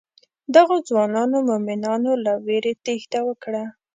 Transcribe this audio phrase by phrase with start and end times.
[0.55, 3.63] دغو ځوانو مومنانو له وېرې تېښته وکړه.